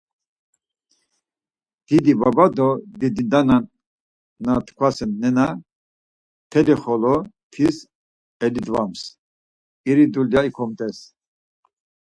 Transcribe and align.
Didi 1.87 2.13
baba 2.21 2.45
do 2.57 2.67
didi 2.99 3.23
nana 3.31 3.55
na 4.45 4.53
tkvasen 4.67 5.11
nena 5.21 5.43
mtelikxolo 6.47 7.13
tis 7.53 7.77
eindvams, 8.45 9.01
iri 9.89 10.05
dulya 10.13 10.39
ikomt̆es. 10.49 10.97